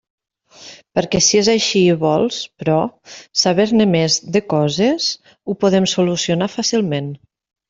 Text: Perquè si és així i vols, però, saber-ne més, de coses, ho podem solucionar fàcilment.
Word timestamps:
Perquè 0.99 1.19
si 1.25 1.39
és 1.41 1.49
així 1.51 1.81
i 1.89 1.97
vols, 2.03 2.39
però, 2.63 2.77
saber-ne 3.43 3.87
més, 3.93 4.17
de 4.37 4.43
coses, 4.55 5.11
ho 5.53 5.59
podem 5.67 5.87
solucionar 5.95 6.51
fàcilment. 6.57 7.15